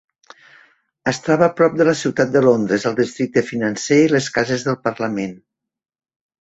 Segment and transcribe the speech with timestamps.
[1.11, 4.83] Es troba prop de la ciutat de Londres, el districte financer i les cases del
[4.89, 5.41] Parlament.